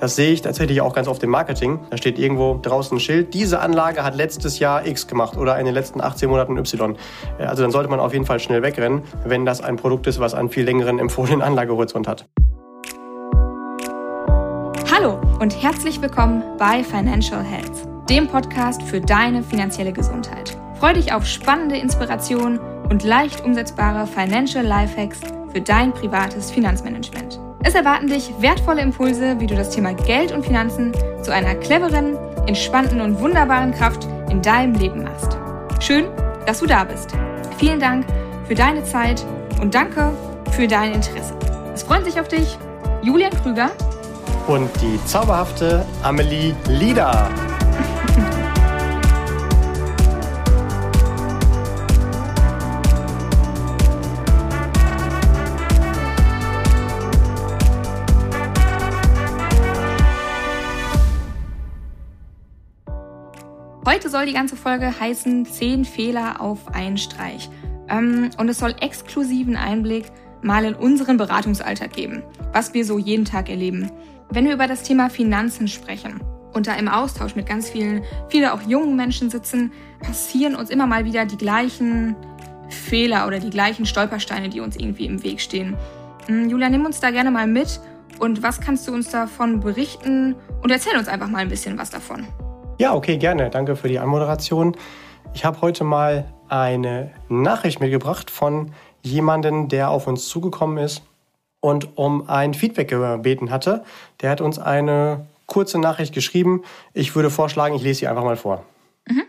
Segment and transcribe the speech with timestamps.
[0.00, 1.78] Das sehe ich tatsächlich auch ganz oft im Marketing.
[1.90, 5.66] Da steht irgendwo draußen ein Schild, diese Anlage hat letztes Jahr X gemacht oder in
[5.66, 6.96] den letzten 18 Monaten Y.
[7.38, 10.32] Also dann sollte man auf jeden Fall schnell wegrennen, wenn das ein Produkt ist, was
[10.32, 12.26] einen viel längeren empfohlenen Anlagehorizont hat.
[14.90, 20.56] Hallo und herzlich willkommen bei Financial Health, dem Podcast für deine finanzielle Gesundheit.
[20.78, 22.58] Freue dich auf spannende Inspirationen
[22.88, 25.20] und leicht umsetzbare Financial Lifehacks
[25.52, 27.38] für dein privates Finanzmanagement.
[27.62, 30.92] Es erwarten dich wertvolle Impulse, wie du das Thema Geld und Finanzen
[31.22, 35.36] zu einer cleveren, entspannten und wunderbaren Kraft in deinem Leben machst.
[35.78, 36.06] Schön,
[36.46, 37.10] dass du da bist.
[37.58, 38.06] Vielen Dank
[38.48, 39.24] für deine Zeit
[39.60, 40.10] und danke
[40.52, 41.34] für dein Interesse.
[41.74, 42.56] Es freuen sich auf dich
[43.02, 43.70] Julian Krüger
[44.46, 47.28] und die zauberhafte Amelie Lieder.
[64.10, 67.48] Soll die ganze Folge heißen 10 Fehler auf einen Streich.
[67.88, 70.06] Ähm, und es soll exklusiven Einblick
[70.42, 72.22] mal in unseren Beratungsalltag geben,
[72.52, 73.90] was wir so jeden Tag erleben.
[74.30, 76.20] Wenn wir über das Thema Finanzen sprechen
[76.52, 80.86] und da im Austausch mit ganz vielen, viele auch jungen Menschen sitzen, passieren uns immer
[80.86, 82.16] mal wieder die gleichen
[82.68, 85.76] Fehler oder die gleichen Stolpersteine, die uns irgendwie im Weg stehen.
[86.26, 87.80] Hm, Julia, nimm uns da gerne mal mit
[88.18, 91.90] und was kannst du uns davon berichten und erzähl uns einfach mal ein bisschen was
[91.90, 92.26] davon.
[92.80, 93.50] Ja, okay, gerne.
[93.50, 94.74] Danke für die Anmoderation.
[95.34, 98.72] Ich habe heute mal eine Nachricht mitgebracht von
[99.02, 101.02] jemandem, der auf uns zugekommen ist
[101.60, 103.84] und um ein Feedback gebeten hatte.
[104.22, 106.62] Der hat uns eine kurze Nachricht geschrieben.
[106.94, 108.64] Ich würde vorschlagen, ich lese sie einfach mal vor.
[109.06, 109.24] Mhm.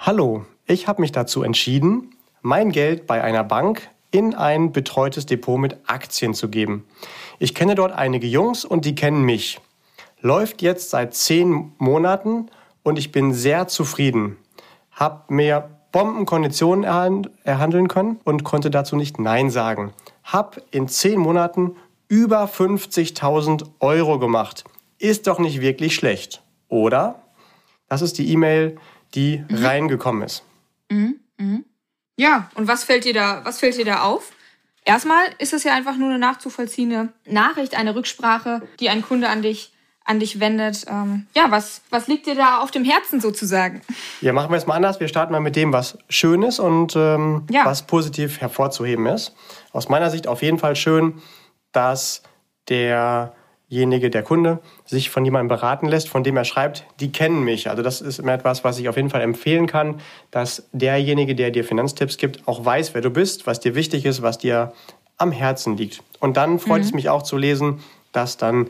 [0.00, 5.60] Hallo, ich habe mich dazu entschieden, mein Geld bei einer Bank in ein betreutes Depot
[5.60, 6.84] mit Aktien zu geben.
[7.38, 9.60] Ich kenne dort einige Jungs und die kennen mich.
[10.20, 12.48] Läuft jetzt seit zehn Monaten
[12.82, 14.36] und ich bin sehr zufrieden.
[14.90, 16.84] Hab mir Bombenkonditionen
[17.44, 19.92] erhandeln können und konnte dazu nicht Nein sagen
[20.24, 21.76] habe in zehn Monaten
[22.08, 24.64] über 50.000 Euro gemacht.
[24.98, 27.22] Ist doch nicht wirklich schlecht, oder?
[27.88, 28.78] Das ist die E-Mail,
[29.14, 29.64] die mhm.
[29.64, 30.44] reingekommen ist.
[30.90, 31.20] Mhm.
[31.38, 31.64] Mhm.
[32.16, 34.32] Ja, und was fällt dir da, was fällt dir da auf?
[34.84, 39.42] Erstmal ist es ja einfach nur eine nachzuvollziehende Nachricht, eine Rücksprache, die ein Kunde an
[39.42, 39.71] dich
[40.04, 40.84] an dich wendet.
[40.88, 43.82] Ähm, ja, was, was liegt dir da auf dem Herzen sozusagen?
[44.20, 45.00] Ja, machen wir es mal anders.
[45.00, 47.64] Wir starten mal mit dem, was schön ist und ähm, ja.
[47.64, 49.34] was positiv hervorzuheben ist.
[49.72, 51.22] Aus meiner Sicht auf jeden Fall schön,
[51.72, 52.22] dass
[52.68, 57.70] derjenige, der Kunde, sich von jemandem beraten lässt, von dem er schreibt, die kennen mich.
[57.70, 61.50] Also das ist immer etwas, was ich auf jeden Fall empfehlen kann, dass derjenige, der
[61.50, 64.72] dir Finanztipps gibt, auch weiß, wer du bist, was dir wichtig ist, was dir
[65.16, 66.02] am Herzen liegt.
[66.20, 66.86] Und dann freut mhm.
[66.86, 67.80] es mich auch zu lesen,
[68.12, 68.68] dass dann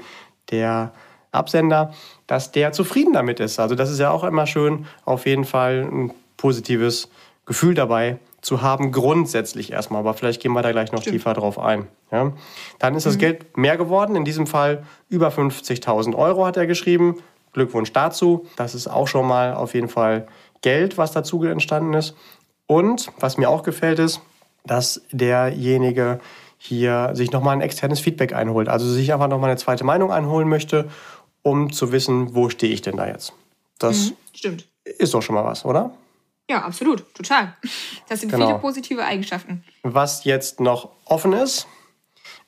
[0.51, 0.93] der
[1.33, 1.93] Absender,
[2.27, 3.59] dass der zufrieden damit ist.
[3.59, 7.09] Also das ist ja auch immer schön, auf jeden Fall ein positives
[7.47, 10.01] Gefühl dabei zu haben, grundsätzlich erstmal.
[10.01, 11.17] Aber vielleicht gehen wir da gleich noch Stimmt.
[11.17, 11.87] tiefer drauf ein.
[12.11, 12.33] Ja?
[12.79, 13.21] Dann ist das mhm.
[13.21, 17.23] Geld mehr geworden, in diesem Fall über 50.000 Euro hat er geschrieben.
[17.53, 18.47] Glückwunsch dazu.
[18.57, 20.27] Das ist auch schon mal auf jeden Fall
[20.63, 22.15] Geld, was dazu entstanden ist.
[22.67, 24.21] Und was mir auch gefällt ist,
[24.65, 26.21] dass derjenige
[26.57, 28.69] hier sich nochmal ein externes Feedback einholt.
[28.69, 30.89] Also sich einfach nochmal eine zweite Meinung einholen möchte
[31.43, 33.33] um zu wissen, wo stehe ich denn da jetzt.
[33.79, 34.69] Das mhm, stimmt.
[34.85, 35.93] ist doch schon mal was, oder?
[36.51, 37.57] Ja, absolut, total.
[38.09, 38.47] Das sind genau.
[38.47, 39.65] viele positive Eigenschaften.
[39.83, 41.67] Was jetzt noch offen ist,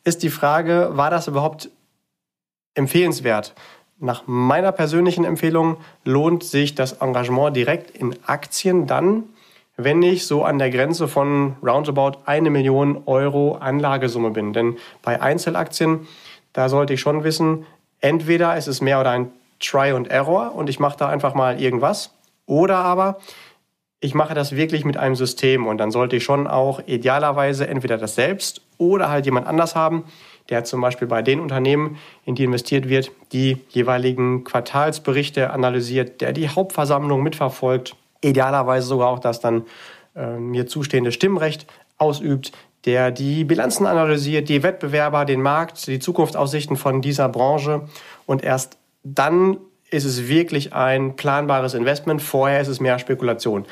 [0.04, 1.70] ist die Frage, war das überhaupt
[2.74, 3.54] empfehlenswert?
[3.98, 9.24] Nach meiner persönlichen Empfehlung lohnt sich das Engagement direkt in Aktien dann,
[9.76, 14.52] wenn ich so an der Grenze von roundabout eine Million Euro Anlagesumme bin.
[14.52, 16.06] Denn bei Einzelaktien,
[16.52, 17.66] da sollte ich schon wissen,
[18.04, 21.58] Entweder ist es mehr oder ein Try und Error und ich mache da einfach mal
[21.58, 22.10] irgendwas.
[22.44, 23.16] Oder aber
[23.98, 27.96] ich mache das wirklich mit einem System und dann sollte ich schon auch idealerweise entweder
[27.96, 30.04] das selbst oder halt jemand anders haben,
[30.50, 36.34] der zum Beispiel bei den Unternehmen, in die investiert wird, die jeweiligen Quartalsberichte analysiert, der
[36.34, 39.64] die Hauptversammlung mitverfolgt, idealerweise sogar auch das dann
[40.14, 42.52] äh, mir zustehende Stimmrecht ausübt,
[42.84, 47.82] der die Bilanzen analysiert, die Wettbewerber, den Markt, die Zukunftsaussichten von dieser Branche.
[48.26, 49.58] Und erst dann
[49.90, 52.20] ist es wirklich ein planbares Investment.
[52.20, 53.64] Vorher ist es mehr Spekulation.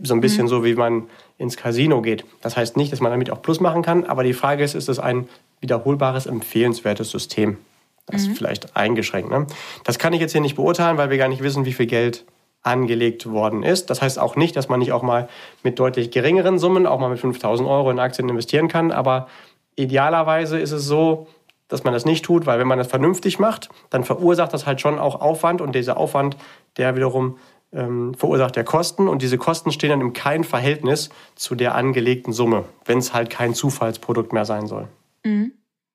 [0.00, 0.48] So ein bisschen mhm.
[0.48, 1.04] so, wie man
[1.38, 2.24] ins Casino geht.
[2.42, 4.88] Das heißt nicht, dass man damit auch Plus machen kann, aber die Frage ist, ist
[4.88, 5.28] es ein
[5.60, 7.58] wiederholbares, empfehlenswertes System?
[8.06, 8.34] Das ist mhm.
[8.34, 9.30] vielleicht eingeschränkt.
[9.30, 9.46] Ne?
[9.84, 12.24] Das kann ich jetzt hier nicht beurteilen, weil wir gar nicht wissen, wie viel Geld
[12.64, 13.90] angelegt worden ist.
[13.90, 15.28] Das heißt auch nicht, dass man nicht auch mal
[15.62, 18.90] mit deutlich geringeren Summen, auch mal mit 5000 Euro in Aktien investieren kann.
[18.90, 19.28] Aber
[19.76, 21.28] idealerweise ist es so,
[21.68, 24.80] dass man das nicht tut, weil wenn man das vernünftig macht, dann verursacht das halt
[24.80, 26.36] schon auch Aufwand und dieser Aufwand,
[26.76, 27.38] der wiederum
[27.72, 32.32] ähm, verursacht der Kosten und diese Kosten stehen dann im kein Verhältnis zu der angelegten
[32.32, 34.88] Summe, wenn es halt kein Zufallsprodukt mehr sein soll.
[35.24, 35.52] Mhm.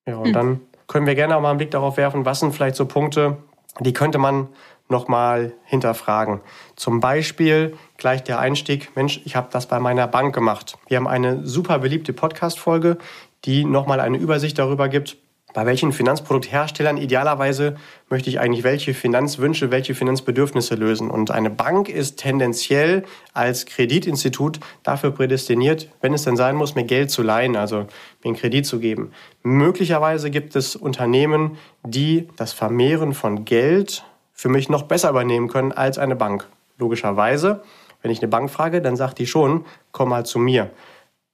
[0.08, 0.34] Ja, und mhm.
[0.34, 3.38] dann können wir gerne auch mal einen Blick darauf werfen, was sind vielleicht so Punkte,
[3.80, 4.50] die könnte man
[4.90, 6.42] nochmal hinterfragen.
[6.76, 10.78] Zum Beispiel gleich der Einstieg, Mensch, ich habe das bei meiner Bank gemacht.
[10.88, 12.98] Wir haben eine super beliebte Podcast-Folge,
[13.46, 15.18] die nochmal eine Übersicht darüber gibt,
[15.54, 17.76] bei welchen Finanzproduktherstellern idealerweise
[18.08, 21.10] möchte ich eigentlich welche Finanzwünsche, welche Finanzbedürfnisse lösen.
[21.10, 23.04] Und eine Bank ist tendenziell
[23.34, 27.88] als Kreditinstitut dafür prädestiniert, wenn es denn sein muss, mir Geld zu leihen, also mir
[28.26, 29.12] einen Kredit zu geben.
[29.42, 34.04] Möglicherweise gibt es Unternehmen, die das Vermehren von Geld
[34.40, 36.48] für mich noch besser übernehmen können als eine Bank.
[36.78, 37.62] Logischerweise,
[38.02, 40.70] wenn ich eine Bank frage, dann sagt die schon, komm mal zu mir.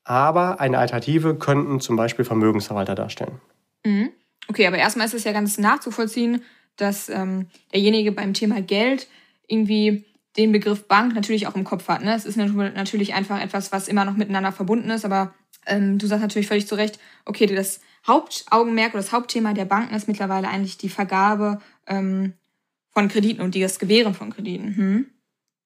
[0.04, 3.40] Aber eine Alternative könnten zum Beispiel Vermögensverwalter darstellen.
[3.86, 4.10] Mhm.
[4.48, 6.42] Okay, aber erstmal ist es ja ganz nachzuvollziehen,
[6.78, 9.08] dass ähm, derjenige beim Thema Geld
[9.48, 10.06] irgendwie
[10.36, 12.04] den Begriff Bank natürlich auch im Kopf hat.
[12.04, 12.16] Ne?
[12.16, 15.32] Es ist natürlich einfach etwas, was immer noch miteinander verbunden ist, aber
[15.68, 19.94] ähm, du sagst natürlich völlig zu Recht, okay, das Hauptaugenmerk oder das Hauptthema der Banken
[19.94, 22.34] ist mittlerweile eigentlich die Vergabe ähm,
[22.96, 24.76] von Krediten und das Gewähren von Krediten.
[24.76, 25.06] Hm?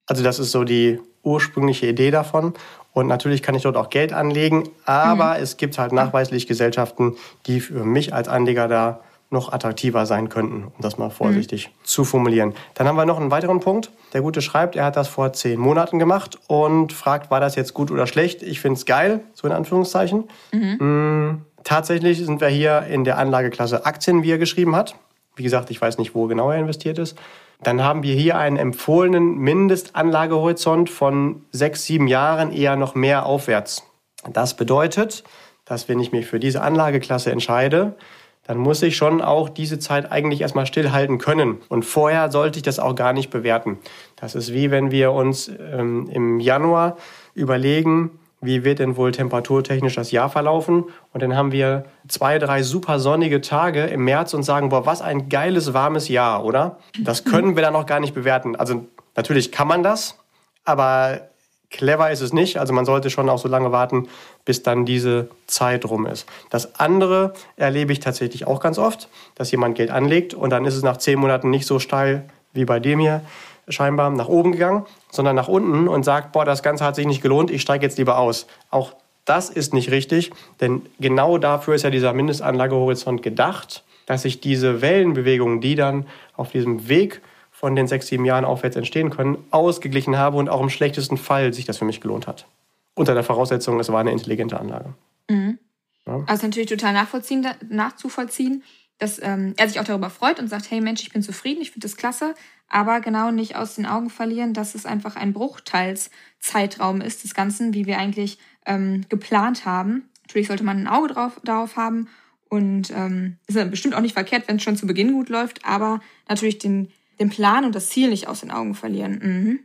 [0.08, 2.54] Also das ist so die ursprüngliche Idee davon.
[2.92, 5.44] Und natürlich kann ich dort auch Geld anlegen, aber mhm.
[5.44, 7.16] es gibt halt nachweislich Gesellschaften,
[7.46, 11.86] die für mich als Anleger da noch attraktiver sein könnten, um das mal vorsichtig mhm.
[11.86, 12.56] zu formulieren.
[12.74, 13.92] Dann haben wir noch einen weiteren Punkt.
[14.14, 17.76] Der Gute schreibt, er hat das vor zehn Monaten gemacht und fragt, war das jetzt
[17.76, 18.42] gut oder schlecht?
[18.42, 20.24] Ich finde es geil, so in Anführungszeichen.
[20.52, 20.78] Mhm.
[20.80, 21.42] Mhm.
[21.64, 24.96] Tatsächlich sind wir hier in der Anlageklasse Aktien, wie er geschrieben hat.
[25.40, 27.18] Wie gesagt, ich weiß nicht, wo genau er investiert ist.
[27.64, 33.84] Dann haben wir hier einen empfohlenen Mindestanlagehorizont von sechs, sieben Jahren, eher noch mehr aufwärts.
[34.32, 35.24] Das bedeutet,
[35.64, 37.96] dass wenn ich mich für diese Anlageklasse entscheide,
[38.44, 41.60] dann muss ich schon auch diese Zeit eigentlich erstmal stillhalten können.
[41.70, 43.78] Und vorher sollte ich das auch gar nicht bewerten.
[44.18, 46.98] Das ist wie wenn wir uns ähm, im Januar
[47.34, 50.86] überlegen, wie wird denn wohl temperaturtechnisch das Jahr verlaufen?
[51.14, 55.02] Und dann haben wir zwei, drei super sonnige Tage im März und sagen, boah, was
[55.02, 56.78] ein geiles, warmes Jahr, oder?
[57.00, 58.56] Das können wir dann noch gar nicht bewerten.
[58.56, 60.18] Also natürlich kann man das,
[60.64, 61.30] aber
[61.70, 62.58] clever ist es nicht.
[62.58, 64.08] Also man sollte schon auch so lange warten,
[64.46, 66.26] bis dann diese Zeit rum ist.
[66.50, 70.76] Das andere erlebe ich tatsächlich auch ganz oft, dass jemand Geld anlegt und dann ist
[70.76, 73.22] es nach zehn Monaten nicht so steil wie bei dem hier
[73.70, 77.22] scheinbar nach oben gegangen, sondern nach unten und sagt, boah, das Ganze hat sich nicht
[77.22, 78.48] gelohnt, ich steige jetzt lieber aus.
[78.70, 78.94] Auch
[79.26, 84.82] das ist nicht richtig, denn genau dafür ist ja dieser Mindestanlagehorizont gedacht, dass ich diese
[84.82, 87.22] Wellenbewegungen, die dann auf diesem Weg
[87.52, 91.54] von den sechs, sieben Jahren aufwärts entstehen können, ausgeglichen habe und auch im schlechtesten Fall
[91.54, 92.48] sich das für mich gelohnt hat.
[92.96, 94.94] Unter der Voraussetzung, es war eine intelligente Anlage.
[95.30, 95.60] Mhm.
[96.08, 96.24] Ja.
[96.26, 98.64] Also natürlich total nachvollziehen, nachzuvollziehen,
[99.00, 101.72] dass ähm, er sich auch darüber freut und sagt, hey Mensch, ich bin zufrieden, ich
[101.72, 102.36] finde das klasse,
[102.68, 107.74] aber genau nicht aus den Augen verlieren, dass es einfach ein Bruchteilszeitraum ist des Ganzen,
[107.74, 110.10] wie wir eigentlich ähm, geplant haben.
[110.28, 112.08] Natürlich sollte man ein Auge drauf, darauf haben
[112.50, 116.02] und ähm, ist bestimmt auch nicht verkehrt, wenn es schon zu Beginn gut läuft, aber
[116.28, 119.20] natürlich den, den Plan und das Ziel nicht aus den Augen verlieren.
[119.24, 119.60] Mhm.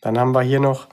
[0.00, 0.88] Dann haben wir hier noch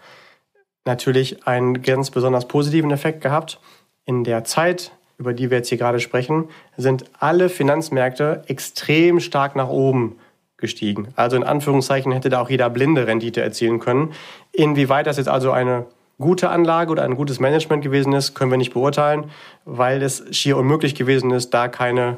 [0.85, 3.59] natürlich einen ganz besonders positiven Effekt gehabt.
[4.05, 4.91] In der Zeit,
[5.23, 10.17] über die wir jetzt hier gerade sprechen, sind alle Finanzmärkte extrem stark nach oben
[10.57, 11.13] gestiegen.
[11.15, 14.11] Also in Anführungszeichen hätte da auch jeder blinde Rendite erzielen können.
[14.51, 15.85] Inwieweit das jetzt also eine
[16.19, 19.31] gute Anlage oder ein gutes Management gewesen ist, können wir nicht beurteilen,
[19.63, 22.17] weil es schier unmöglich gewesen ist, da keine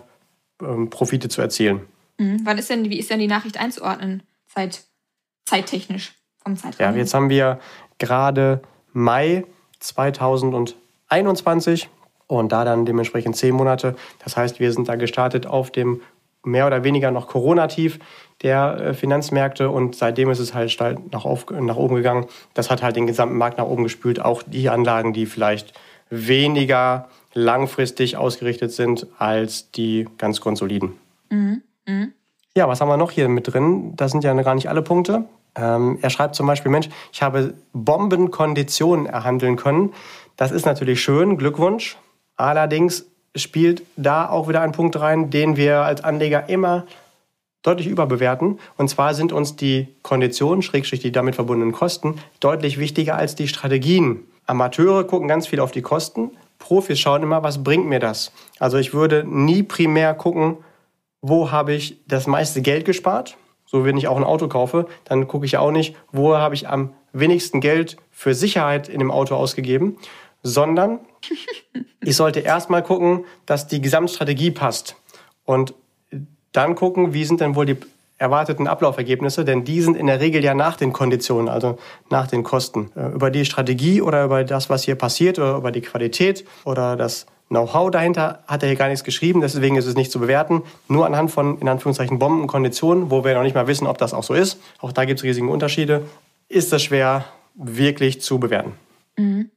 [0.61, 1.81] ähm, Profite zu erzielen.
[2.17, 2.41] Mhm.
[2.43, 4.83] Wann ist denn, wie ist denn die Nachricht einzuordnen, Zeit,
[5.45, 6.79] zeittechnisch vom Zeitraum?
[6.79, 7.59] Ja, jetzt haben wir
[7.99, 8.61] gerade
[8.93, 9.45] Mai
[9.79, 11.89] 2021
[12.27, 13.95] und da dann dementsprechend zehn Monate.
[14.23, 16.01] Das heißt, wir sind da gestartet auf dem
[16.43, 17.99] mehr oder weniger noch Corona-Tief
[18.41, 20.77] der äh, Finanzmärkte und seitdem ist es halt
[21.11, 22.27] nach, auf, nach oben gegangen.
[22.53, 24.21] Das hat halt den gesamten Markt nach oben gespült.
[24.21, 25.73] Auch die Anlagen, die vielleicht
[26.09, 30.93] weniger langfristig ausgerichtet sind als die ganz konsoliden.
[31.29, 31.61] Mhm.
[31.87, 32.13] Mhm.
[32.55, 33.93] Ja, was haben wir noch hier mit drin?
[33.95, 35.25] Das sind ja gar nicht alle Punkte.
[35.55, 39.93] Ähm, er schreibt zum Beispiel, Mensch, ich habe Bombenkonditionen erhandeln können.
[40.37, 41.97] Das ist natürlich schön, Glückwunsch.
[42.35, 46.85] Allerdings spielt da auch wieder ein Punkt rein, den wir als Anleger immer
[47.63, 48.59] deutlich überbewerten.
[48.77, 53.47] Und zwar sind uns die Konditionen, schrägstrich die damit verbundenen Kosten, deutlich wichtiger als die
[53.47, 54.19] Strategien.
[54.45, 56.31] Amateure gucken ganz viel auf die Kosten.
[56.59, 58.31] Profis schauen immer, was bringt mir das?
[58.59, 60.57] Also ich würde nie primär gucken,
[61.21, 63.35] wo habe ich das meiste Geld gespart.
[63.65, 66.69] So, wenn ich auch ein Auto kaufe, dann gucke ich auch nicht, wo habe ich
[66.69, 69.97] am wenigsten Geld für Sicherheit in dem Auto ausgegeben,
[70.45, 70.99] sondern
[72.03, 74.95] ich sollte erstmal gucken, dass die Gesamtstrategie passt.
[75.43, 75.73] und
[76.51, 77.75] dann gucken, wie sind denn wohl die
[78.17, 81.77] erwarteten Ablaufergebnisse, denn die sind in der Regel ja nach den Konditionen, also
[82.09, 82.91] nach den Kosten.
[82.95, 86.95] Äh, über die Strategie oder über das, was hier passiert oder über die Qualität oder
[86.95, 90.63] das Know-how dahinter hat er hier gar nichts geschrieben, deswegen ist es nicht zu bewerten.
[90.87, 94.23] Nur anhand von, in Anführungszeichen, Bombenkonditionen, wo wir noch nicht mal wissen, ob das auch
[94.23, 94.61] so ist.
[94.79, 96.05] Auch da gibt es riesige Unterschiede.
[96.47, 97.25] Ist das schwer
[97.55, 98.73] wirklich zu bewerten.
[99.17, 99.51] Mhm.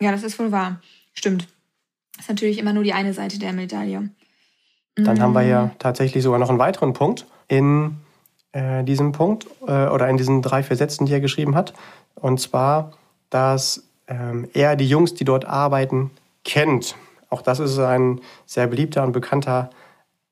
[0.00, 0.80] Ja, das ist wohl wahr.
[1.12, 1.46] Stimmt.
[2.12, 4.10] Das ist natürlich immer nur die eine Seite der Medaille.
[4.96, 5.20] Dann mhm.
[5.20, 7.96] haben wir ja tatsächlich sogar noch einen weiteren Punkt in
[8.52, 11.74] äh, diesem Punkt äh, oder in diesen drei, vier Sätzen, die er geschrieben hat.
[12.14, 12.92] Und zwar,
[13.30, 16.10] dass ähm, er die Jungs, die dort arbeiten,
[16.44, 16.96] kennt.
[17.28, 19.70] Auch das ist ein sehr beliebter und bekannter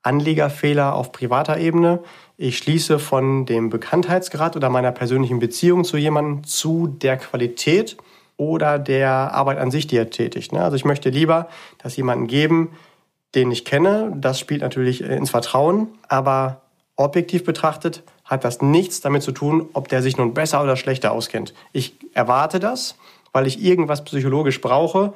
[0.02, 2.00] Anlegerfehler auf privater Ebene.
[2.36, 7.96] Ich schließe von dem Bekanntheitsgrad oder meiner persönlichen Beziehung zu jemandem zu der Qualität
[8.38, 10.52] oder der Arbeit an sich, die er tätigt.
[10.52, 10.62] Ne?
[10.62, 12.70] Also ich möchte lieber das jemanden geben,
[13.34, 14.14] den ich kenne.
[14.16, 16.62] Das spielt natürlich ins Vertrauen, aber
[16.96, 21.12] objektiv betrachtet hat das nichts damit zu tun, ob der sich nun besser oder schlechter
[21.12, 21.52] auskennt.
[21.72, 22.96] Ich erwarte das,
[23.32, 25.12] weil ich irgendwas psychologisch brauche,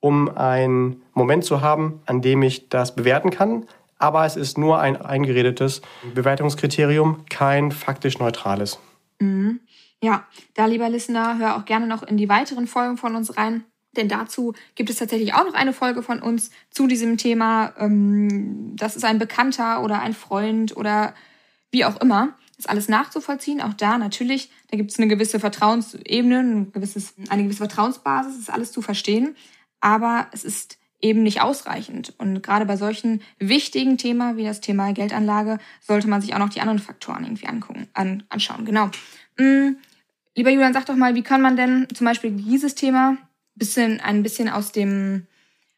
[0.00, 3.66] um einen Moment zu haben, an dem ich das bewerten kann.
[3.98, 5.80] Aber es ist nur ein eingeredetes
[6.14, 8.78] Bewertungskriterium, kein faktisch neutrales.
[9.20, 9.60] Mhm.
[10.04, 13.64] Ja, da lieber Listener, hör auch gerne noch in die weiteren Folgen von uns rein.
[13.96, 17.72] Denn dazu gibt es tatsächlich auch noch eine Folge von uns zu diesem Thema.
[17.78, 21.14] Ähm, das ist ein Bekannter oder ein Freund oder
[21.70, 22.36] wie auch immer.
[22.58, 23.62] Das alles nachzuvollziehen.
[23.62, 28.50] Auch da natürlich, da gibt es eine gewisse Vertrauensebene, ein gewisses, eine gewisse Vertrauensbasis, ist
[28.50, 29.36] alles zu verstehen.
[29.80, 32.12] Aber es ist eben nicht ausreichend.
[32.18, 36.50] Und gerade bei solchen wichtigen Themen wie das Thema Geldanlage sollte man sich auch noch
[36.50, 38.64] die anderen Faktoren irgendwie angucken, an, anschauen.
[38.64, 38.90] Genau.
[40.34, 43.16] Lieber Julian, sag doch mal, wie kann man denn zum Beispiel dieses Thema
[43.54, 45.26] bisschen, ein bisschen aus dem,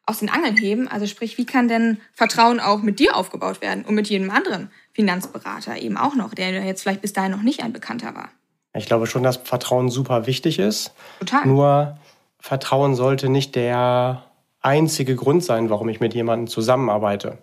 [0.06, 0.88] aus den Angeln heben?
[0.88, 4.70] Also sprich, wie kann denn Vertrauen auch mit dir aufgebaut werden und mit jedem anderen
[4.92, 8.30] Finanzberater eben auch noch, der jetzt vielleicht bis dahin noch nicht ein Bekannter war?
[8.75, 10.92] Ich glaube schon, dass Vertrauen super wichtig ist.
[11.18, 11.46] Total.
[11.46, 11.98] Nur
[12.38, 14.25] Vertrauen sollte nicht der
[14.60, 17.38] einzige Grund sein, warum ich mit jemandem zusammenarbeite.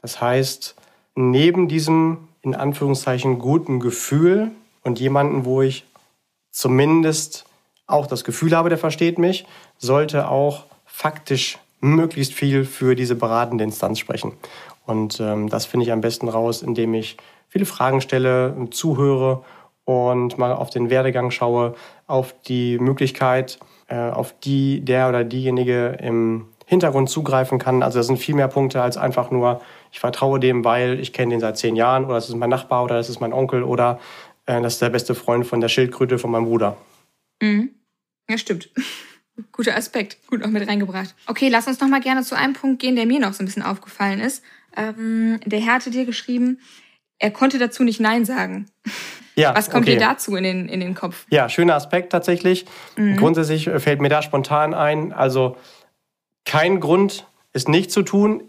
[0.00, 0.74] Das heißt,
[1.14, 4.50] neben diesem in Anführungszeichen guten Gefühl
[4.82, 5.86] und jemanden, wo ich
[6.54, 7.44] zumindest
[7.86, 9.44] auch das Gefühl habe, der versteht mich,
[9.76, 14.32] sollte auch faktisch möglichst viel für diese beratende Instanz sprechen.
[14.86, 17.16] Und ähm, das finde ich am besten raus, indem ich
[17.48, 19.42] viele Fragen stelle, zuhöre
[19.84, 21.74] und mal auf den Werdegang schaue,
[22.06, 23.58] auf die Möglichkeit,
[23.88, 27.82] äh, auf die der oder diejenige im Hintergrund zugreifen kann.
[27.82, 29.60] Also das sind viel mehr Punkte als einfach nur,
[29.92, 32.84] ich vertraue dem, weil ich kenne den seit zehn Jahren oder das ist mein Nachbar
[32.84, 33.98] oder das ist mein Onkel oder
[34.46, 36.76] das ist der beste Freund von der Schildkröte von meinem Bruder.
[37.42, 37.70] Mhm.
[38.28, 38.70] Ja, stimmt.
[39.52, 41.14] Guter Aspekt, gut auch mit reingebracht.
[41.26, 43.46] Okay, lass uns noch mal gerne zu einem Punkt gehen, der mir noch so ein
[43.46, 44.44] bisschen aufgefallen ist.
[44.76, 46.60] Ähm, der Herr hatte dir geschrieben,
[47.18, 48.66] er konnte dazu nicht Nein sagen.
[49.36, 49.96] Ja, Was kommt okay.
[49.96, 51.26] dir dazu in den, in den Kopf?
[51.28, 52.66] Ja, schöner Aspekt tatsächlich.
[52.96, 53.16] Mhm.
[53.16, 55.56] Grundsätzlich fällt mir da spontan ein, also
[56.44, 58.44] kein Grund, es nicht zu tun,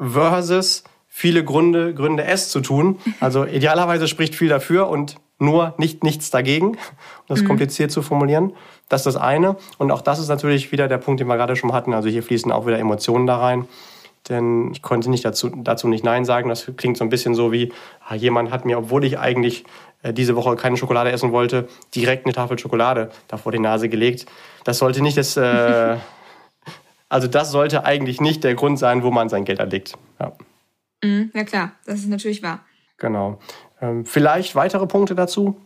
[0.00, 0.82] versus
[1.14, 2.98] viele Gründe, Gründe, es zu tun.
[3.20, 6.76] Also idealerweise spricht viel dafür und nur nicht nichts dagegen, um
[7.28, 7.48] das mhm.
[7.48, 8.54] kompliziert zu formulieren.
[8.88, 9.56] Das ist das eine.
[9.76, 11.92] Und auch das ist natürlich wieder der Punkt, den wir gerade schon hatten.
[11.92, 13.68] Also hier fließen auch wieder Emotionen da rein.
[14.30, 16.48] Denn ich konnte nicht dazu, dazu nicht Nein sagen.
[16.48, 17.72] Das klingt so ein bisschen so wie,
[18.08, 19.64] ah, jemand hat mir, obwohl ich eigentlich
[20.02, 23.90] äh, diese Woche keine Schokolade essen wollte, direkt eine Tafel Schokolade da vor die Nase
[23.90, 24.26] gelegt.
[24.64, 25.96] Das sollte nicht das, äh,
[27.10, 29.94] also das sollte eigentlich nicht der Grund sein, wo man sein Geld erlegt.
[30.18, 30.32] Ja.
[31.02, 32.60] Mhm, ja klar, das ist natürlich wahr.
[32.98, 33.38] Genau.
[33.80, 35.60] Ähm, vielleicht weitere Punkte dazu?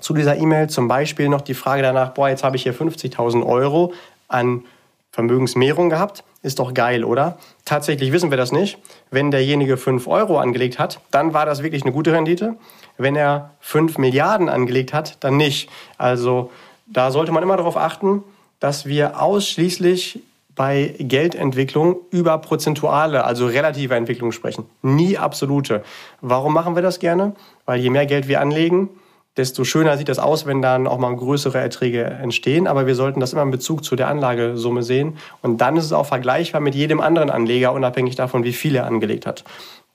[0.00, 3.44] Zu dieser E-Mail zum Beispiel noch die Frage danach, boah, jetzt habe ich hier 50.000
[3.44, 3.92] Euro
[4.28, 4.64] an
[5.10, 6.24] Vermögensmehrung gehabt.
[6.42, 7.38] Ist doch geil, oder?
[7.64, 8.78] Tatsächlich wissen wir das nicht.
[9.10, 12.56] Wenn derjenige 5 Euro angelegt hat, dann war das wirklich eine gute Rendite.
[12.96, 15.68] Wenn er 5 Milliarden angelegt hat, dann nicht.
[15.98, 16.50] Also
[16.86, 18.24] da sollte man immer darauf achten,
[18.58, 20.20] dass wir ausschließlich
[20.54, 24.66] bei Geldentwicklung über prozentuale, also relative Entwicklung sprechen.
[24.82, 25.82] Nie absolute.
[26.20, 27.34] Warum machen wir das gerne?
[27.64, 28.90] Weil je mehr Geld wir anlegen,
[29.36, 32.66] desto schöner sieht das aus, wenn dann auch mal größere Erträge entstehen.
[32.66, 35.16] Aber wir sollten das immer in Bezug zu der Anlagesumme sehen.
[35.40, 38.86] Und dann ist es auch vergleichbar mit jedem anderen Anleger, unabhängig davon, wie viel er
[38.86, 39.44] angelegt hat.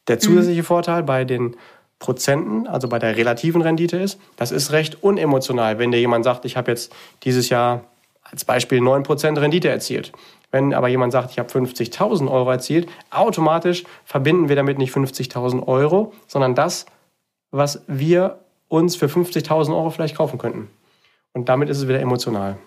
[0.07, 0.21] Der mhm.
[0.21, 0.65] zusätzliche mhm.
[0.65, 1.55] Vorteil bei den
[1.99, 6.45] Prozenten, also bei der relativen Rendite ist, das ist recht unemotional, wenn dir jemand sagt,
[6.45, 7.83] ich habe jetzt dieses Jahr
[8.29, 10.11] als Beispiel 9% Rendite erzielt.
[10.51, 15.67] Wenn aber jemand sagt, ich habe 50.000 Euro erzielt, automatisch verbinden wir damit nicht 50.000
[15.67, 16.85] Euro, sondern das,
[17.51, 18.39] was wir
[18.69, 20.69] uns für 50.000 Euro vielleicht kaufen könnten.
[21.33, 22.57] Und damit ist es wieder emotional.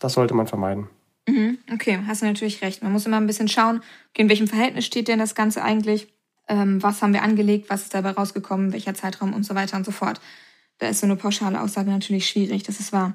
[0.00, 0.88] Das sollte man vermeiden.
[1.28, 2.82] Mhm, okay, hast du natürlich recht.
[2.82, 3.82] Man muss immer ein bisschen schauen,
[4.16, 6.08] in welchem Verhältnis steht denn das Ganze eigentlich.
[6.48, 9.84] ähm, was haben wir angelegt, was ist dabei rausgekommen, welcher Zeitraum und so weiter und
[9.84, 10.20] so fort.
[10.78, 13.14] Da ist so eine pauschale Aussage natürlich schwierig, das ist wahr.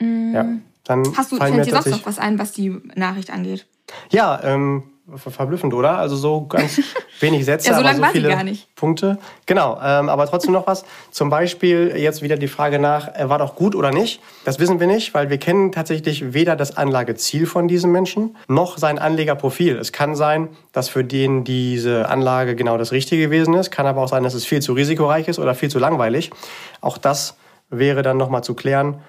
[0.00, 0.34] Mhm.
[0.34, 0.46] Ja,
[0.84, 3.66] dann Hast du, fällt dir sonst noch was ein, was die Nachricht angeht?
[4.10, 4.84] Ja, ähm,
[5.16, 5.98] verblüffend, oder?
[5.98, 6.80] Also so ganz
[7.20, 8.74] wenig Sätze, ja, so aber so viele gar nicht.
[8.74, 9.18] Punkte.
[9.46, 10.84] Genau, ähm, aber trotzdem noch was.
[11.10, 14.20] Zum Beispiel jetzt wieder die Frage nach, äh, war doch gut oder nicht?
[14.44, 18.78] Das wissen wir nicht, weil wir kennen tatsächlich weder das Anlageziel von diesem Menschen noch
[18.78, 19.76] sein Anlegerprofil.
[19.76, 24.02] Es kann sein, dass für den diese Anlage genau das Richtige gewesen ist, kann aber
[24.02, 26.30] auch sein, dass es viel zu risikoreich ist oder viel zu langweilig.
[26.80, 27.36] Auch das
[27.68, 29.00] wäre dann nochmal zu klären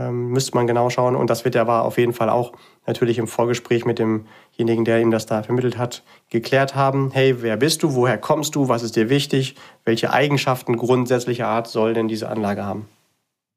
[0.00, 1.14] ähm, müsste man genau schauen.
[1.14, 2.52] Und das wird aber auf jeden Fall auch
[2.86, 7.10] natürlich im Vorgespräch mit demjenigen, der ihm das da vermittelt hat, geklärt haben.
[7.12, 7.94] Hey, wer bist du?
[7.94, 8.68] Woher kommst du?
[8.68, 9.56] Was ist dir wichtig?
[9.84, 12.88] Welche Eigenschaften grundsätzlicher Art soll denn diese Anlage haben?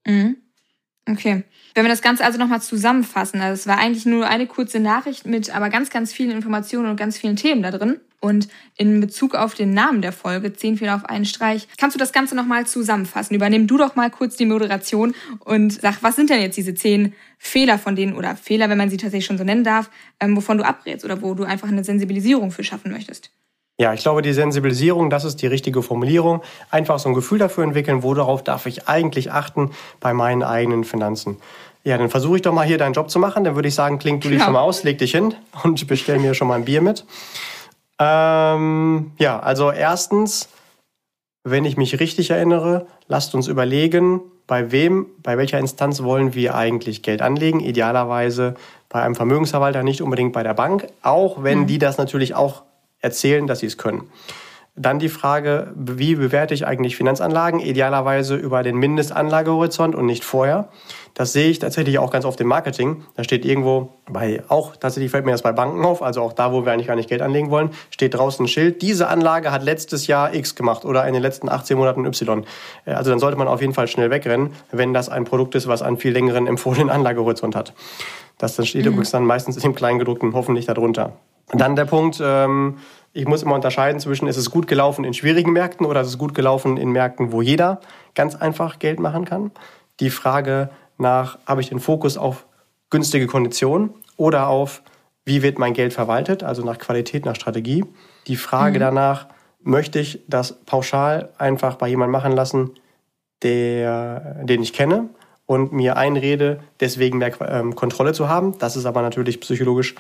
[0.05, 0.42] Mhm.
[1.09, 1.43] Okay.
[1.73, 5.25] Wenn wir das Ganze also nochmal zusammenfassen, also es war eigentlich nur eine kurze Nachricht
[5.25, 7.99] mit aber ganz, ganz vielen Informationen und ganz vielen Themen da drin.
[8.21, 11.99] Und in Bezug auf den Namen der Folge, zehn Fehler auf einen Streich, kannst du
[11.99, 13.35] das Ganze nochmal zusammenfassen.
[13.35, 17.13] Übernimm du doch mal kurz die Moderation und sag, was sind denn jetzt diese zehn
[17.37, 19.89] Fehler von denen, oder Fehler, wenn man sie tatsächlich schon so nennen darf,
[20.21, 23.31] ähm, wovon du abrätst oder wo du einfach eine Sensibilisierung für schaffen möchtest?
[23.79, 26.43] Ja, ich glaube, die Sensibilisierung, das ist die richtige Formulierung.
[26.69, 31.37] Einfach so ein Gefühl dafür entwickeln, worauf darf ich eigentlich achten bei meinen eigenen Finanzen.
[31.83, 33.43] Ja, dann versuche ich doch mal hier deinen Job zu machen.
[33.43, 34.45] Dann würde ich sagen, klingt du dich ja.
[34.45, 37.03] schon mal aus, leg dich hin und bestell mir schon mal ein Bier mit.
[37.99, 40.49] Ähm, ja, also erstens,
[41.43, 46.55] wenn ich mich richtig erinnere, lasst uns überlegen, bei wem, bei welcher Instanz wollen wir
[46.55, 47.59] eigentlich Geld anlegen.
[47.59, 48.55] Idealerweise
[48.89, 51.67] bei einem Vermögensverwalter, nicht unbedingt bei der Bank, auch wenn mhm.
[51.67, 52.63] die das natürlich auch
[53.03, 54.09] erzählen, dass sie es können.
[54.75, 57.59] Dann die Frage, wie bewerte ich eigentlich Finanzanlagen?
[57.59, 60.69] Idealerweise über den Mindestanlagehorizont und nicht vorher.
[61.13, 63.03] Das sehe ich tatsächlich auch ganz oft im Marketing.
[63.15, 66.51] Da steht irgendwo bei, auch tatsächlich fällt mir das bei Banken auf, also auch da,
[66.51, 69.61] wo wir eigentlich gar nicht Geld anlegen wollen, steht draußen ein Schild, diese Anlage hat
[69.61, 72.43] letztes Jahr X gemacht oder in den letzten 18 Monaten Y.
[72.85, 75.67] Äh, also dann sollte man auf jeden Fall schnell wegrennen, wenn das ein Produkt ist,
[75.67, 77.73] was einen viel längeren empfohlenen Anlagehorizont hat.
[78.39, 78.93] Das dann steht mhm.
[78.93, 81.13] übrigens dann meistens dem Kleingedruckten hoffentlich darunter.
[81.51, 82.77] Dann der Punkt, ähm,
[83.13, 86.17] ich muss immer unterscheiden zwischen, ist es gut gelaufen in schwierigen Märkten oder ist es
[86.17, 87.79] gut gelaufen in Märkten, wo jeder
[88.15, 89.51] ganz einfach Geld machen kann.
[89.99, 92.45] Die Frage nach, habe ich den Fokus auf
[92.89, 94.81] günstige Konditionen oder auf,
[95.25, 97.85] wie wird mein Geld verwaltet, also nach Qualität, nach Strategie.
[98.27, 98.81] Die Frage mhm.
[98.81, 99.27] danach,
[99.61, 102.71] möchte ich das pauschal einfach bei jemandem machen lassen,
[103.43, 105.09] der, den ich kenne
[105.45, 108.57] und mir einrede, deswegen mehr ähm, Kontrolle zu haben.
[108.57, 109.95] Das ist aber natürlich psychologisch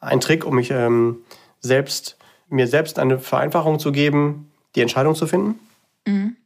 [0.00, 1.18] ein Trick, um mich ähm,
[1.60, 2.18] selbst
[2.54, 5.58] mir selbst eine Vereinfachung zu geben, die Entscheidung zu finden.
[6.06, 6.36] Mhm.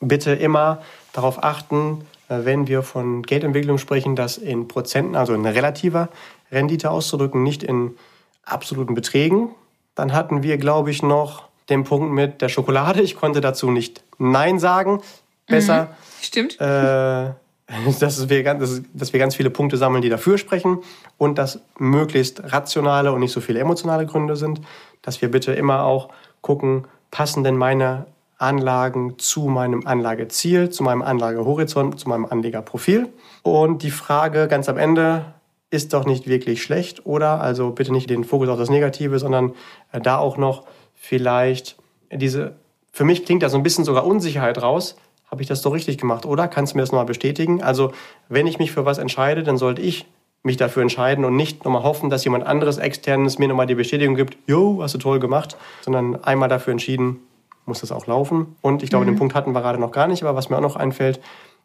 [0.00, 5.46] Bitte immer darauf achten, äh, wenn wir von Geldentwicklung sprechen, das in Prozenten, also in
[5.46, 6.08] relativer
[6.50, 7.96] Rendite auszudrücken, nicht in
[8.44, 9.50] absoluten Beträgen.
[9.94, 13.00] Dann hatten wir, glaube ich, noch den Punkt mit der Schokolade.
[13.00, 15.00] Ich konnte dazu nicht Nein sagen.
[15.46, 15.84] Besser.
[15.84, 16.22] Mhm.
[16.22, 16.60] Stimmt.
[16.60, 17.30] Äh,
[18.00, 20.78] dass wir, ganz, dass wir ganz viele Punkte sammeln, die dafür sprechen
[21.16, 24.60] und dass möglichst rationale und nicht so viele emotionale Gründe sind
[25.02, 26.08] dass wir bitte immer auch
[26.40, 28.06] gucken, passen denn meine
[28.38, 33.08] Anlagen zu meinem Anlageziel, zu meinem Anlagehorizont, zu meinem Anlegerprofil.
[33.42, 35.26] Und die Frage ganz am Ende
[35.70, 37.40] ist doch nicht wirklich schlecht, oder?
[37.40, 39.52] Also bitte nicht den Fokus auf das Negative, sondern
[39.92, 41.76] äh, da auch noch vielleicht
[42.10, 42.56] diese,
[42.92, 44.96] für mich klingt da so ein bisschen sogar Unsicherheit raus.
[45.30, 46.46] Habe ich das doch richtig gemacht, oder?
[46.46, 47.62] Kannst du mir das nochmal bestätigen?
[47.62, 47.92] Also,
[48.28, 50.06] wenn ich mich für was entscheide, dann sollte ich
[50.42, 54.16] mich dafür entscheiden und nicht nochmal hoffen, dass jemand anderes externes mir nochmal die Bestätigung
[54.16, 57.20] gibt, jo, hast du toll gemacht, sondern einmal dafür entschieden,
[57.64, 58.56] muss das auch laufen.
[58.60, 59.10] Und ich glaube, mhm.
[59.10, 61.20] den Punkt hatten wir gerade noch gar nicht, aber was mir auch noch einfällt,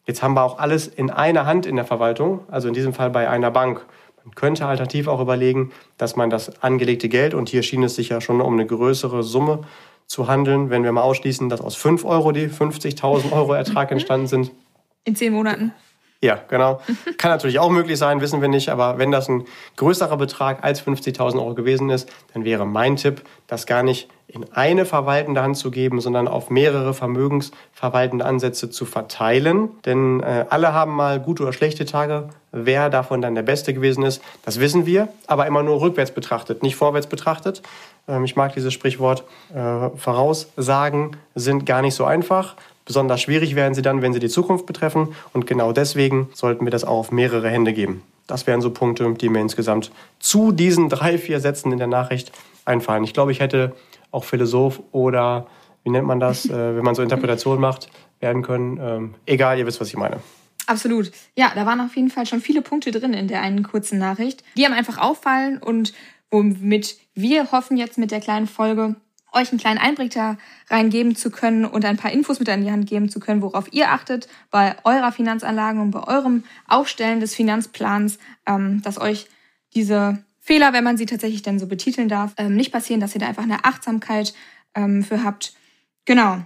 [0.06, 3.10] jetzt haben wir auch alles in einer Hand in der Verwaltung, also in diesem Fall
[3.10, 3.84] bei einer Bank.
[4.24, 8.10] Man könnte alternativ auch überlegen, dass man das angelegte Geld, und hier schien es sich
[8.10, 9.62] ja schon um eine größere Summe
[10.06, 14.28] zu handeln, wenn wir mal ausschließen, dass aus 5 Euro die 50.000 Euro Ertrag entstanden
[14.28, 14.52] sind.
[15.04, 15.74] In zehn Monaten.
[16.22, 16.82] Ja, genau.
[17.18, 18.70] Kann natürlich auch möglich sein, wissen wir nicht.
[18.70, 23.22] Aber wenn das ein größerer Betrag als 50.000 Euro gewesen ist, dann wäre mein Tipp,
[23.46, 28.86] das gar nicht in eine verwaltende Hand zu geben, sondern auf mehrere vermögensverwaltende Ansätze zu
[28.86, 29.70] verteilen.
[29.86, 32.30] Denn äh, alle haben mal gute oder schlechte Tage.
[32.52, 36.64] Wer davon dann der Beste gewesen ist, das wissen wir, aber immer nur rückwärts betrachtet,
[36.64, 37.62] nicht vorwärts betrachtet.
[38.08, 39.24] Ähm, ich mag dieses Sprichwort.
[39.54, 42.56] Äh, Voraussagen sind gar nicht so einfach.
[42.88, 45.10] Besonders schwierig werden sie dann, wenn sie die Zukunft betreffen.
[45.34, 48.02] Und genau deswegen sollten wir das auch auf mehrere Hände geben.
[48.28, 52.32] Das wären so Punkte, die mir insgesamt zu diesen drei, vier Sätzen in der Nachricht
[52.64, 53.04] einfallen.
[53.04, 53.76] Ich glaube, ich hätte
[54.12, 55.48] auch Philosoph oder,
[55.84, 57.90] wie nennt man das, äh, wenn man so Interpretationen macht,
[58.22, 58.80] werden können.
[58.82, 60.22] Ähm, egal, ihr wisst, was ich meine.
[60.66, 61.12] Absolut.
[61.36, 64.46] Ja, da waren auf jeden Fall schon viele Punkte drin in der einen kurzen Nachricht,
[64.56, 65.94] die einem einfach auffallen und
[66.32, 68.96] womit wir hoffen jetzt mit der kleinen Folge
[69.38, 70.38] euch einen kleinen Einblick da
[70.70, 73.72] reingeben zu können und ein paar Infos mit an die Hand geben zu können, worauf
[73.72, 79.28] ihr achtet bei eurer Finanzanlage und bei eurem Aufstellen des Finanzplans, ähm, dass euch
[79.74, 83.20] diese Fehler, wenn man sie tatsächlich denn so betiteln darf, ähm, nicht passieren, dass ihr
[83.20, 84.34] da einfach eine Achtsamkeit
[84.76, 85.54] ähm, für habt.
[86.06, 86.40] Genau.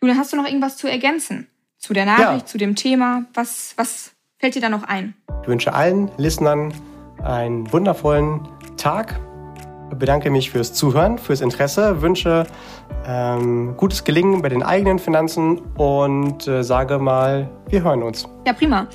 [0.00, 1.46] Julian, hast du noch irgendwas zu ergänzen?
[1.78, 2.46] Zu der Nachricht, ja.
[2.46, 3.24] zu dem Thema?
[3.34, 5.14] Was, was fällt dir da noch ein?
[5.42, 6.74] Ich wünsche allen Listenern
[7.22, 9.20] einen wundervollen Tag
[9.96, 12.46] bedanke mich fürs Zuhören, fürs Interesse, wünsche
[13.06, 18.28] ähm, gutes Gelingen bei den eigenen Finanzen und äh, sage mal, wir hören uns.
[18.46, 18.86] Ja, prima.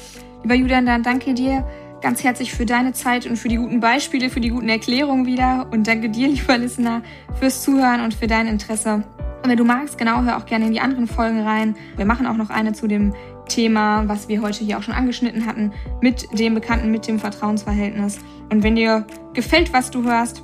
[0.43, 1.65] Lieber Julian, dann danke dir
[2.01, 5.67] ganz herzlich für deine Zeit und für die guten Beispiele, für die guten Erklärungen wieder.
[5.71, 7.01] Und danke dir, lieber Listener,
[7.39, 9.03] fürs Zuhören und für dein Interesse.
[9.43, 11.75] Und wenn du magst, genau, hör auch gerne in die anderen Folgen rein.
[11.95, 13.13] Wir machen auch noch eine zu dem
[13.47, 18.19] Thema, was wir heute hier auch schon angeschnitten hatten, mit dem Bekannten, mit dem Vertrauensverhältnis.
[18.49, 20.43] Und wenn dir gefällt, was du hörst,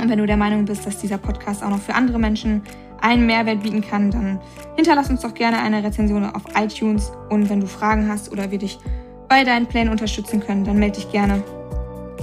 [0.00, 2.62] und wenn du der Meinung bist, dass dieser Podcast auch noch für andere Menschen
[3.00, 4.40] einen Mehrwert bieten kann, dann
[4.76, 7.12] hinterlass uns doch gerne eine Rezension auf iTunes.
[7.28, 8.78] Und wenn du Fragen hast oder wir dich
[9.28, 11.42] bei deinen Plänen unterstützen können, dann melde dich gerne.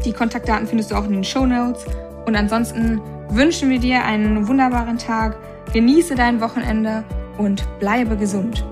[0.05, 1.86] Die Kontaktdaten findest du auch in den Show Notes.
[2.25, 5.38] Und ansonsten wünschen wir dir einen wunderbaren Tag,
[5.73, 7.03] genieße dein Wochenende
[7.38, 8.63] und bleibe gesund.